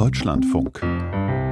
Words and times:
Deutschlandfunk. 0.00 0.80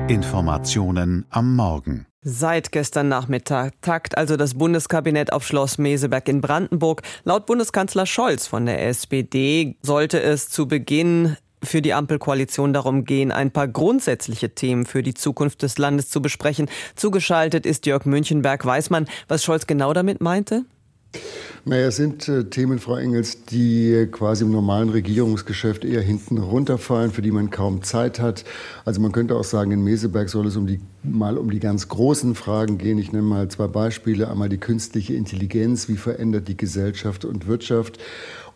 Informationen 0.09 1.27
am 1.29 1.55
Morgen. 1.55 2.07
Seit 2.23 2.73
gestern 2.73 3.09
Nachmittag 3.09 3.75
tagt 3.83 4.17
also 4.17 4.37
das 4.37 4.55
Bundeskabinett 4.55 5.33
auf 5.33 5.47
Schloss 5.47 5.77
Meseberg 5.77 6.29
in 6.29 6.41
Brandenburg. 6.41 7.03
Laut 7.25 7.45
Bundeskanzler 7.45 8.07
Scholz 8.07 8.47
von 8.47 8.65
der 8.65 8.87
SPD 8.87 9.77
sollte 9.83 10.23
es 10.23 10.49
zu 10.49 10.67
Beginn 10.67 11.37
für 11.63 11.83
die 11.83 11.93
Ampelkoalition 11.93 12.73
darum 12.73 13.05
gehen, 13.05 13.33
ein 13.33 13.51
paar 13.51 13.69
grundsätzliche 13.69 14.55
Themen 14.55 14.87
für 14.87 15.03
die 15.03 15.15
Zukunft 15.15 15.63
des 15.63 15.77
Landes 15.77 16.09
zu 16.09 16.23
besprechen. 16.23 16.71
Zugeschaltet 16.97 17.67
ist 17.67 17.85
Jörg 17.85 18.07
Münchenberg. 18.07 18.65
Weiß 18.65 18.91
man, 18.91 19.09
was 19.29 19.45
Scholz 19.45 19.67
genau 19.67 19.93
damit 19.93 20.23
meinte? 20.23 20.65
Naja, 21.65 21.89
es 21.89 21.97
sind 21.97 22.29
äh, 22.29 22.45
Themen, 22.45 22.79
Frau 22.79 22.97
Engels, 22.97 23.45
die 23.45 24.09
quasi 24.11 24.45
im 24.45 24.53
normalen 24.53 24.89
Regierungsgeschäft 24.89 25.85
eher 25.85 26.03
hinten 26.03 26.39
runterfallen, 26.39 27.11
für 27.11 27.23
die 27.23 27.31
man 27.31 27.51
kaum 27.51 27.83
Zeit 27.83 28.21
hat. 28.21 28.45
Also 28.85 29.01
man 29.01 29.13
könnte 29.13 29.37
auch 29.37 29.45
sagen, 29.45 29.71
in 29.73 29.83
Meseberg 29.83 30.29
soll 30.29 30.47
es 30.47 30.57
um 30.57 30.67
die, 30.67 30.81
mal 31.03 31.37
um 31.37 31.51
die 31.51 31.61
ganz 31.61 31.89
großen 31.89 32.35
Fragen 32.35 32.79
gehen. 32.79 32.99
Ich 32.99 33.13
nenne 33.13 33.25
mal 33.25 33.49
zwei 33.49 33.67
Beispiele. 33.67 34.31
Einmal 34.31 34.49
die 34.49 34.59
künstliche 34.59 35.15
Intelligenz. 35.15 35.89
Wie 35.89 35.97
verändert 35.97 36.49
die 36.49 36.57
Gesellschaft 36.57 37.25
und 37.25 37.47
Wirtschaft? 37.47 37.99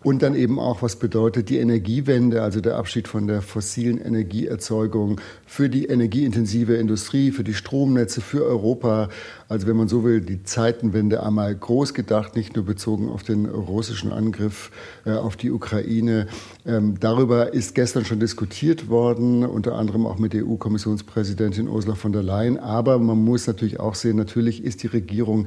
Und 0.03 0.23
dann 0.23 0.35
eben 0.35 0.59
auch, 0.59 0.83
was 0.83 0.97
bedeutet 0.97 1.49
die 1.49 1.59
Energiewende, 1.59 2.43
also 2.43 2.61
der 2.61 2.77
Abschied 2.77 3.07
von 3.07 3.29
der 3.29 3.41
fossilen 3.41 3.99
Energieerzeugung 3.99 5.21
für 5.47 5.69
die 5.69 5.87
energieintensive 5.87 6.75
Industrie, 6.75 7.31
für 7.31 7.45
die 7.45 7.55
Stromnetze, 7.55 8.21
für 8.21 8.45
Europa. 8.45 9.09
Also 9.49 9.67
wenn 9.69 9.77
man 9.77 9.87
so 9.87 10.03
will, 10.03 10.21
die 10.21 10.43
Zeitenwende 10.43 11.23
einmal 11.23 11.55
groß 11.55 11.95
gedacht, 11.95 12.35
nicht 12.35 12.57
nur 12.57 12.65
bezogen 12.65 13.09
auf 13.09 13.23
den 13.23 13.47
russischen 13.47 14.13
Angriff 14.13 14.73
äh, 15.05 15.13
auf 15.13 15.37
die 15.37 15.53
Ukraine. 15.53 16.27
Ähm, 16.67 16.97
darüber 16.99 17.53
ist 17.53 17.75
gestern 17.75 18.05
schon 18.05 18.19
diskutiert 18.19 18.89
worden, 18.89 19.45
unter 19.45 19.77
anderem 19.77 20.07
auch 20.07 20.19
mit 20.19 20.33
der 20.33 20.47
EU-Kommissionspräsidentin 20.47 21.69
Ursula 21.69 21.95
von 21.95 22.13
der 22.13 22.23
Leyen. 22.25 22.59
Aber 22.59 22.99
man 22.99 23.23
muss 23.23 23.47
natürlich 23.47 23.79
auch 23.79 23.95
sehen, 23.95 24.17
natürlich 24.17 24.65
ist 24.65 24.83
die 24.83 24.89
Regierung 24.89 25.47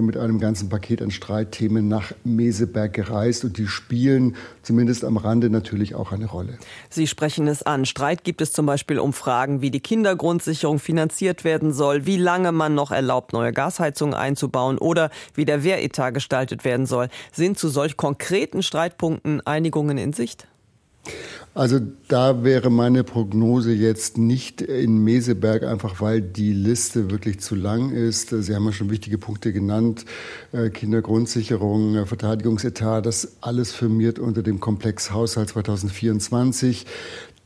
ja 0.00 0.06
mit 0.06 0.16
einem 0.16 0.38
ganzen 0.38 0.68
Paket 0.68 1.02
an 1.02 1.10
Streitthemen 1.10 1.88
nach 1.88 2.12
Meseberg 2.24 2.92
gereist 2.92 3.44
und 3.44 3.58
die 3.58 3.66
spielen 3.66 4.36
zumindest 4.62 5.04
am 5.04 5.16
Rande 5.16 5.50
natürlich 5.50 5.94
auch 5.94 6.12
eine 6.12 6.26
Rolle. 6.26 6.58
Sie 6.88 7.06
sprechen 7.06 7.46
es 7.46 7.62
an. 7.62 7.84
Streit 7.84 8.24
gibt 8.24 8.40
es 8.40 8.52
zum 8.52 8.66
Beispiel 8.66 8.98
um 8.98 9.12
Fragen, 9.12 9.60
wie 9.60 9.70
die 9.70 9.80
Kindergrundsicherung 9.80 10.78
finanziert 10.78 11.44
werden 11.44 11.72
soll, 11.72 12.06
wie 12.06 12.16
lange 12.16 12.52
man 12.52 12.74
noch 12.74 12.90
erlaubt, 12.90 13.32
neue 13.32 13.52
Gasheizungen 13.52 14.14
einzubauen 14.14 14.78
oder 14.78 15.10
wie 15.34 15.44
der 15.44 15.62
Wehretat 15.64 16.14
gestaltet 16.14 16.64
werden 16.64 16.86
soll. 16.86 17.08
Sind 17.32 17.58
zu 17.58 17.68
solch 17.68 17.96
konkreten 17.96 18.62
Streitpunkten 18.62 19.46
Einigungen 19.46 19.98
in 19.98 20.12
Sicht? 20.12 20.46
Also 21.52 21.80
da 22.06 22.44
wäre 22.44 22.70
meine 22.70 23.02
Prognose 23.02 23.72
jetzt 23.72 24.18
nicht 24.18 24.60
in 24.60 24.98
Meseberg, 25.02 25.64
einfach 25.64 26.00
weil 26.00 26.20
die 26.22 26.52
Liste 26.52 27.10
wirklich 27.10 27.40
zu 27.40 27.56
lang 27.56 27.90
ist. 27.90 28.30
Sie 28.30 28.54
haben 28.54 28.64
ja 28.66 28.72
schon 28.72 28.90
wichtige 28.90 29.18
Punkte 29.18 29.52
genannt. 29.52 30.04
Äh, 30.52 30.70
Kindergrundsicherung, 30.70 31.96
äh, 31.96 32.06
Verteidigungsetat, 32.06 33.04
das 33.04 33.36
alles 33.40 33.72
firmiert 33.72 34.20
unter 34.20 34.44
dem 34.44 34.60
Komplex 34.60 35.10
Haushalt 35.10 35.48
2024. 35.48 36.86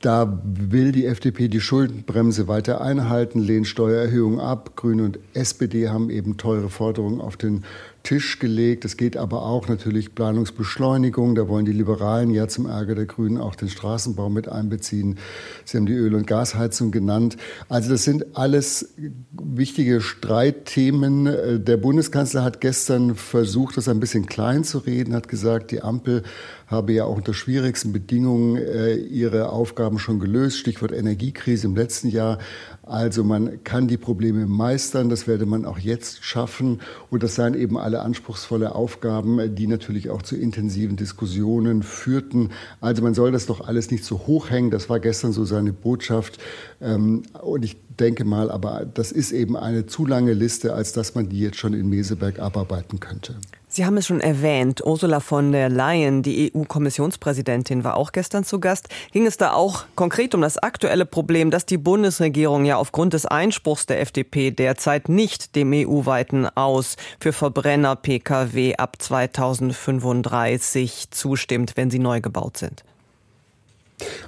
Da 0.02 0.38
will 0.44 0.92
die 0.92 1.06
FDP 1.06 1.48
die 1.48 1.62
Schuldenbremse 1.62 2.46
weiter 2.46 2.82
einhalten, 2.82 3.38
lehnt 3.38 3.66
Steuererhöhungen 3.66 4.38
ab. 4.38 4.76
Grüne 4.76 5.02
und 5.02 5.18
SPD 5.32 5.88
haben 5.88 6.10
eben 6.10 6.36
teure 6.36 6.68
Forderungen 6.68 7.22
auf 7.22 7.38
den 7.38 7.64
Tisch 8.04 8.38
gelegt. 8.38 8.84
Es 8.84 8.98
geht 8.98 9.16
aber 9.16 9.42
auch 9.42 9.66
natürlich 9.66 10.14
Planungsbeschleunigung. 10.14 11.34
Da 11.34 11.48
wollen 11.48 11.64
die 11.64 11.72
Liberalen 11.72 12.30
ja 12.30 12.46
zum 12.48 12.66
Ärger 12.66 12.94
der 12.94 13.06
Grünen 13.06 13.38
auch 13.38 13.54
den 13.54 13.70
Straßenbau 13.70 14.28
mit 14.28 14.46
einbeziehen. 14.46 15.18
Sie 15.64 15.78
haben 15.78 15.86
die 15.86 15.94
Öl- 15.94 16.14
und 16.14 16.26
Gasheizung 16.26 16.90
genannt. 16.90 17.38
Also 17.70 17.90
das 17.90 18.04
sind 18.04 18.36
alles 18.36 18.94
wichtige 19.32 20.02
Streitthemen. 20.02 21.64
Der 21.64 21.76
Bundeskanzler 21.78 22.44
hat 22.44 22.60
gestern 22.60 23.14
versucht, 23.14 23.78
das 23.78 23.88
ein 23.88 24.00
bisschen 24.00 24.26
klein 24.26 24.64
zu 24.64 24.78
reden, 24.78 25.14
hat 25.14 25.28
gesagt, 25.28 25.70
die 25.70 25.82
Ampel 25.82 26.24
habe 26.66 26.92
ja 26.92 27.04
auch 27.04 27.16
unter 27.16 27.34
schwierigsten 27.34 27.92
Bedingungen 27.92 28.56
äh, 28.56 28.94
ihre 28.94 29.50
Aufgaben 29.50 29.98
schon 29.98 30.18
gelöst. 30.18 30.58
Stichwort 30.58 30.92
Energiekrise 30.92 31.66
im 31.66 31.76
letzten 31.76 32.08
Jahr. 32.08 32.38
Also 32.82 33.24
man 33.24 33.64
kann 33.64 33.88
die 33.88 33.96
Probleme 33.96 34.46
meistern, 34.46 35.08
das 35.08 35.26
werde 35.26 35.46
man 35.46 35.64
auch 35.64 35.78
jetzt 35.78 36.24
schaffen. 36.24 36.80
Und 37.10 37.22
das 37.22 37.34
seien 37.34 37.54
eben 37.54 37.78
alle 37.78 38.00
anspruchsvolle 38.00 38.74
Aufgaben, 38.74 39.54
die 39.54 39.66
natürlich 39.66 40.10
auch 40.10 40.22
zu 40.22 40.36
intensiven 40.36 40.96
Diskussionen 40.96 41.82
führten. 41.82 42.50
Also 42.80 43.02
man 43.02 43.14
soll 43.14 43.32
das 43.32 43.46
doch 43.46 43.66
alles 43.66 43.90
nicht 43.90 44.04
so 44.04 44.26
hoch 44.26 44.50
hängen. 44.50 44.70
Das 44.70 44.90
war 44.90 45.00
gestern 45.00 45.32
so 45.32 45.44
seine 45.44 45.72
Botschaft. 45.72 46.38
Ähm, 46.80 47.22
und 47.42 47.64
ich 47.64 47.76
denke 47.98 48.24
mal, 48.24 48.50
aber 48.50 48.86
das 48.92 49.12
ist 49.12 49.32
eben 49.32 49.56
eine 49.56 49.86
zu 49.86 50.04
lange 50.06 50.32
Liste, 50.32 50.74
als 50.74 50.92
dass 50.92 51.14
man 51.14 51.28
die 51.28 51.40
jetzt 51.40 51.56
schon 51.56 51.74
in 51.74 51.88
Meseberg 51.88 52.38
abarbeiten 52.38 53.00
könnte. 53.00 53.36
Sie 53.76 53.84
haben 53.84 53.96
es 53.96 54.06
schon 54.06 54.20
erwähnt, 54.20 54.86
Ursula 54.86 55.18
von 55.18 55.50
der 55.50 55.68
Leyen, 55.68 56.22
die 56.22 56.52
EU-Kommissionspräsidentin, 56.54 57.82
war 57.82 57.96
auch 57.96 58.12
gestern 58.12 58.44
zu 58.44 58.60
Gast. 58.60 58.88
Ging 59.10 59.26
es 59.26 59.36
da 59.36 59.52
auch 59.52 59.82
konkret 59.96 60.32
um 60.36 60.42
das 60.42 60.58
aktuelle 60.58 61.06
Problem, 61.06 61.50
dass 61.50 61.66
die 61.66 61.76
Bundesregierung 61.76 62.66
ja 62.66 62.76
aufgrund 62.76 63.14
des 63.14 63.26
Einspruchs 63.26 63.86
der 63.86 64.00
FDP 64.00 64.52
derzeit 64.52 65.08
nicht 65.08 65.56
dem 65.56 65.72
EU-weiten 65.72 66.46
Aus 66.56 66.94
für 67.18 67.32
Verbrenner-Pkw 67.32 68.76
ab 68.76 69.02
2035 69.02 71.10
zustimmt, 71.10 71.72
wenn 71.74 71.90
sie 71.90 71.98
neu 71.98 72.20
gebaut 72.20 72.56
sind? 72.56 72.84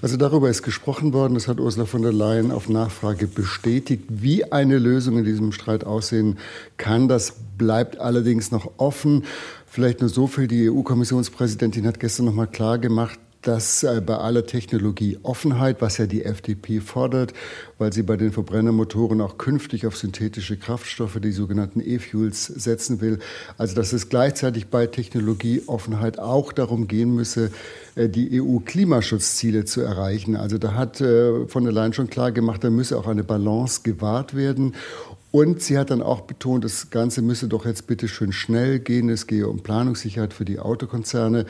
Also 0.00 0.16
darüber 0.16 0.48
ist 0.48 0.62
gesprochen 0.62 1.12
worden. 1.12 1.34
Das 1.34 1.48
hat 1.48 1.58
Ursula 1.58 1.86
von 1.86 2.02
der 2.02 2.12
Leyen 2.12 2.50
auf 2.50 2.68
Nachfrage 2.68 3.26
bestätigt. 3.26 4.04
Wie 4.08 4.52
eine 4.52 4.78
Lösung 4.78 5.18
in 5.18 5.24
diesem 5.24 5.52
Streit 5.52 5.84
aussehen 5.84 6.38
kann, 6.76 7.08
das 7.08 7.34
bleibt 7.58 7.98
allerdings 7.98 8.50
noch 8.50 8.72
offen. 8.76 9.24
Vielleicht 9.66 10.00
nur 10.00 10.08
so 10.08 10.26
viel. 10.26 10.46
Die 10.46 10.70
EU-Kommissionspräsidentin 10.70 11.86
hat 11.86 12.00
gestern 12.00 12.26
noch 12.26 12.34
mal 12.34 12.46
klar 12.46 12.78
gemacht, 12.78 13.18
dass 13.46 13.84
äh, 13.84 14.00
bei 14.04 14.16
aller 14.16 14.44
Technologie 14.44 15.18
Offenheit, 15.22 15.80
was 15.80 15.98
ja 15.98 16.06
die 16.06 16.24
FDP 16.24 16.80
fordert, 16.80 17.32
weil 17.78 17.92
sie 17.92 18.02
bei 18.02 18.16
den 18.16 18.32
Verbrennermotoren 18.32 19.20
auch 19.20 19.38
künftig 19.38 19.86
auf 19.86 19.96
synthetische 19.96 20.56
Kraftstoffe, 20.56 21.20
die 21.20 21.30
sogenannten 21.30 21.80
E-Fuels, 21.80 22.46
setzen 22.46 23.00
will, 23.00 23.20
also 23.56 23.76
dass 23.76 23.92
es 23.92 24.08
gleichzeitig 24.08 24.66
bei 24.66 24.86
Technologieoffenheit 24.86 26.18
auch 26.18 26.52
darum 26.52 26.88
gehen 26.88 27.14
müsse, 27.14 27.52
äh, 27.94 28.08
die 28.08 28.40
EU-Klimaschutzziele 28.40 29.64
zu 29.64 29.80
erreichen. 29.80 30.34
Also 30.34 30.58
da 30.58 30.74
hat 30.74 31.00
äh, 31.00 31.46
von 31.46 31.62
der 31.62 31.72
Leyen 31.72 31.92
schon 31.92 32.10
klar 32.10 32.32
gemacht, 32.32 32.64
da 32.64 32.70
müsse 32.70 32.98
auch 32.98 33.06
eine 33.06 33.22
Balance 33.22 33.82
gewahrt 33.84 34.34
werden. 34.34 34.74
Und 35.36 35.60
sie 35.60 35.76
hat 35.76 35.90
dann 35.90 36.00
auch 36.00 36.22
betont, 36.22 36.64
das 36.64 36.88
Ganze 36.88 37.20
müsse 37.20 37.46
doch 37.46 37.66
jetzt 37.66 37.86
bitte 37.86 38.08
schön 38.08 38.32
schnell 38.32 38.78
gehen. 38.78 39.10
Es 39.10 39.26
gehe 39.26 39.46
um 39.46 39.62
Planungssicherheit 39.62 40.32
für 40.32 40.46
die 40.46 40.58
Autokonzerne. 40.58 41.44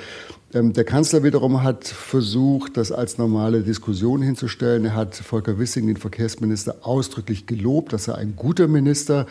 Ähm, 0.53 0.73
der 0.73 0.83
Kanzler 0.83 1.23
wiederum 1.23 1.63
hat 1.63 1.87
versucht, 1.87 2.77
das 2.77 2.91
als 2.91 3.17
normale 3.17 3.63
Diskussion 3.63 4.23
hinzustellen. 4.23 4.87
Er 4.87 4.97
hat 4.97 5.15
Volker 5.15 5.61
Wissing, 5.61 5.87
den 5.87 5.99
Verkehrsminister, 5.99 6.79
ausdrücklich 6.83 7.47
gelobt, 7.47 7.93
dass 7.93 8.09
er 8.09 8.17
ein 8.17 8.35
guter 8.35 8.67
Minister, 8.67 9.27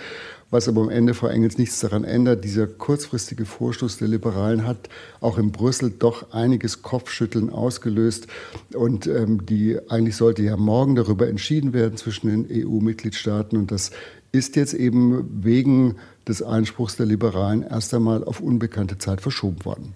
was 0.55 0.69
aber 0.69 0.83
am 0.83 0.89
Ende, 0.89 1.13
Frau 1.13 1.27
Engels, 1.27 1.57
nichts 1.57 1.81
daran 1.81 2.05
ändert. 2.05 2.45
Dieser 2.45 2.65
kurzfristige 2.65 3.43
Vorstoß 3.45 3.97
der 3.97 4.07
Liberalen 4.07 4.65
hat 4.65 4.87
auch 5.19 5.37
in 5.37 5.51
Brüssel 5.51 5.89
doch 5.91 6.31
einiges 6.31 6.81
Kopfschütteln 6.81 7.49
ausgelöst. 7.49 8.27
Und 8.73 9.05
ähm, 9.05 9.45
die 9.45 9.77
eigentlich 9.89 10.15
sollte 10.15 10.43
ja 10.43 10.55
morgen 10.55 10.95
darüber 10.95 11.27
entschieden 11.27 11.73
werden 11.73 11.97
zwischen 11.97 12.29
den 12.29 12.65
EU-Mitgliedstaaten. 12.65 13.57
Und 13.57 13.71
das 13.71 13.91
ist 14.31 14.55
jetzt 14.55 14.73
eben 14.73 15.43
wegen 15.43 15.95
des 16.25 16.41
Einspruchs 16.41 16.95
der 16.95 17.05
Liberalen 17.05 17.61
erst 17.61 17.93
einmal 17.93 18.23
auf 18.23 18.39
unbekannte 18.39 18.97
Zeit 18.97 19.19
verschoben 19.19 19.65
worden. 19.65 19.93